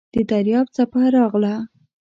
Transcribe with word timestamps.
د 0.13 0.15
دریاب 0.29 0.67
څپه 0.75 1.01
راغله. 1.15 1.55